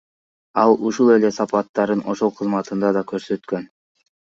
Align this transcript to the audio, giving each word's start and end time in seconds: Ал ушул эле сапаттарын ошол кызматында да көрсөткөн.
Ал 0.61 0.73
ушул 0.91 1.11
эле 1.17 1.31
сапаттарын 1.37 2.03
ошол 2.15 2.35
кызматында 2.41 2.95
да 3.01 3.09
көрсөткөн. 3.15 3.75